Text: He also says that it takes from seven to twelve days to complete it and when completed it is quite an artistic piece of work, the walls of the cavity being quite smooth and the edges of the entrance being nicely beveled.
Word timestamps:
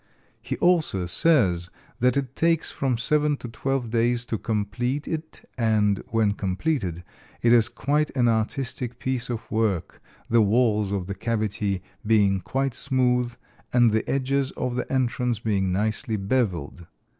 He 0.41 0.57
also 0.57 1.05
says 1.05 1.69
that 1.99 2.17
it 2.17 2.35
takes 2.35 2.71
from 2.71 2.97
seven 2.97 3.37
to 3.37 3.47
twelve 3.47 3.91
days 3.91 4.25
to 4.25 4.39
complete 4.39 5.07
it 5.07 5.47
and 5.59 6.03
when 6.07 6.31
completed 6.31 7.03
it 7.43 7.53
is 7.53 7.69
quite 7.69 8.09
an 8.17 8.27
artistic 8.27 8.97
piece 8.97 9.29
of 9.29 9.51
work, 9.51 10.01
the 10.27 10.41
walls 10.41 10.91
of 10.91 11.05
the 11.05 11.13
cavity 11.13 11.83
being 12.03 12.39
quite 12.39 12.73
smooth 12.73 13.35
and 13.71 13.91
the 13.91 14.09
edges 14.09 14.49
of 14.57 14.75
the 14.75 14.91
entrance 14.91 15.37
being 15.37 15.71
nicely 15.71 16.15
beveled. 16.17 16.87